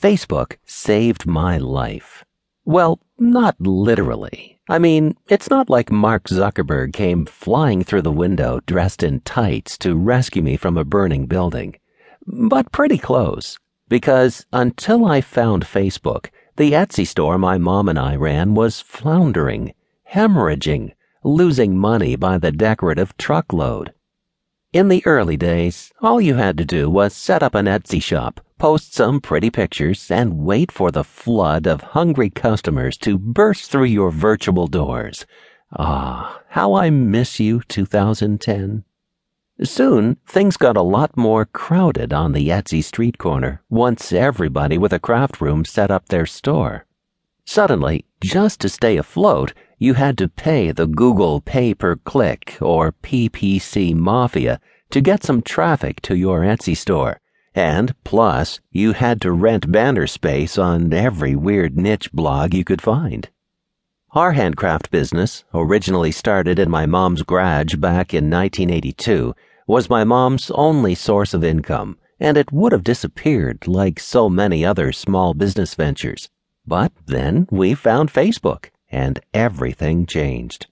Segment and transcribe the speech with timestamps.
[0.00, 2.24] Facebook saved my life.
[2.64, 4.60] Well, not literally.
[4.68, 9.76] I mean, it's not like Mark Zuckerberg came flying through the window dressed in tights
[9.78, 11.76] to rescue me from a burning building.
[12.26, 13.58] But pretty close.
[13.88, 19.74] Because until I found Facebook, the Etsy store my mom and I ran was floundering,
[20.12, 20.92] hemorrhaging,
[21.24, 23.92] losing money by the decorative truckload.
[24.72, 28.40] In the early days, all you had to do was set up an Etsy shop,
[28.56, 33.84] post some pretty pictures, and wait for the flood of hungry customers to burst through
[33.84, 35.26] your virtual doors.
[35.76, 38.84] Ah, how I miss you, 2010.
[39.62, 44.94] Soon, things got a lot more crowded on the Etsy street corner once everybody with
[44.94, 46.86] a craft room set up their store.
[47.44, 52.92] Suddenly, just to stay afloat, you had to pay the Google pay per click or
[53.02, 54.60] PPC mafia
[54.90, 57.20] to get some traffic to your Etsy store.
[57.54, 62.80] And plus, you had to rent banner space on every weird niche blog you could
[62.80, 63.28] find.
[64.12, 69.34] Our handcraft business, originally started in my mom's garage back in 1982,
[69.66, 74.64] was my mom's only source of income, and it would have disappeared like so many
[74.64, 76.28] other small business ventures.
[76.66, 80.66] But then we found Facebook and everything changed.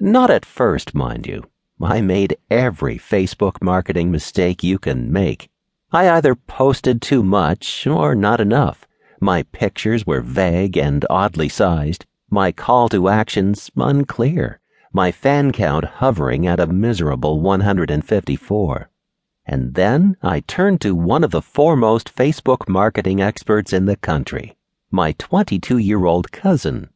[0.00, 1.44] Not at first, mind you.
[1.80, 5.50] I made every Facebook marketing mistake you can make.
[5.92, 8.86] I either posted too much or not enough.
[9.20, 12.06] My pictures were vague and oddly sized.
[12.28, 14.60] My call to actions unclear.
[14.92, 18.90] My fan count hovering at a miserable 154.
[19.46, 24.56] And then I turned to one of the foremost Facebook marketing experts in the country,
[24.90, 26.88] my 22 year old cousin.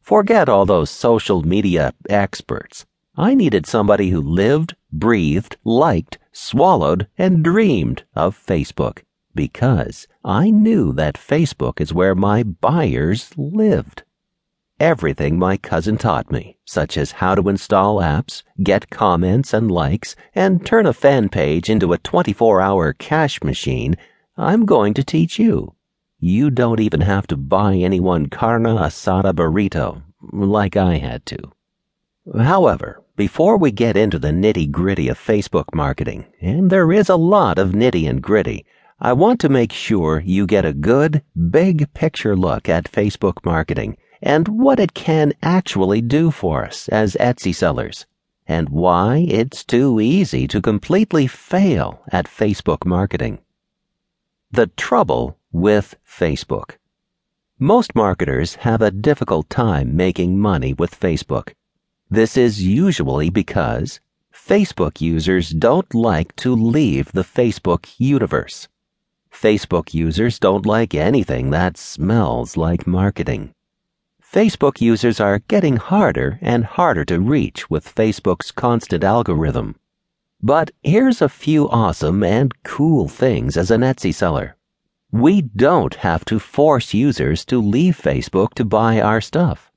[0.00, 2.86] Forget all those social media experts.
[3.16, 9.02] I needed somebody who lived, breathed, liked, swallowed, and dreamed of Facebook
[9.34, 14.02] because I knew that Facebook is where my buyers lived.
[14.80, 20.16] Everything my cousin taught me, such as how to install apps, get comments and likes,
[20.34, 23.96] and turn a fan page into a 24 hour cash machine,
[24.36, 25.74] I'm going to teach you.
[26.26, 31.52] You don't even have to buy anyone carne asada burrito, like I had to.
[32.38, 37.16] However, before we get into the nitty gritty of Facebook marketing, and there is a
[37.16, 38.64] lot of nitty and gritty,
[38.98, 43.98] I want to make sure you get a good, big picture look at Facebook marketing
[44.22, 48.06] and what it can actually do for us as Etsy sellers,
[48.46, 53.40] and why it's too easy to completely fail at Facebook marketing.
[54.50, 56.78] The trouble with Facebook.
[57.60, 61.52] Most marketers have a difficult time making money with Facebook.
[62.10, 64.00] This is usually because
[64.34, 68.66] Facebook users don't like to leave the Facebook universe.
[69.32, 73.54] Facebook users don't like anything that smells like marketing.
[74.20, 79.76] Facebook users are getting harder and harder to reach with Facebook's constant algorithm.
[80.42, 84.53] But here's a few awesome and cool things as an Etsy seller.
[85.14, 89.70] We don't have to force users to leave Facebook to buy our stuff.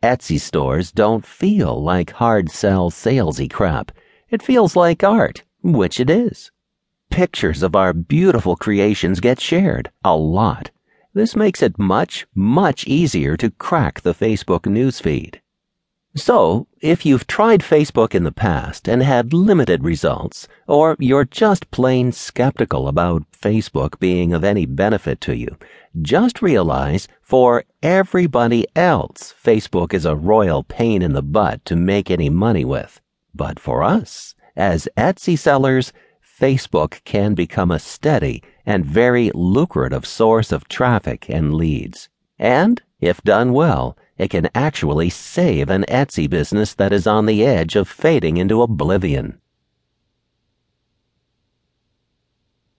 [0.00, 3.90] Etsy stores don't feel like hard sell salesy crap.
[4.30, 6.52] It feels like art, which it is.
[7.10, 10.70] Pictures of our beautiful creations get shared a lot.
[11.14, 15.40] This makes it much, much easier to crack the Facebook newsfeed.
[16.16, 21.70] So, if you've tried Facebook in the past and had limited results, or you're just
[21.70, 25.58] plain skeptical about Facebook being of any benefit to you,
[26.00, 32.10] just realize for everybody else, Facebook is a royal pain in the butt to make
[32.10, 32.98] any money with.
[33.34, 35.92] But for us, as Etsy sellers,
[36.40, 42.08] Facebook can become a steady and very lucrative source of traffic and leads.
[42.38, 47.44] And, if done well, it can actually save an Etsy business that is on the
[47.44, 49.40] edge of fading into oblivion.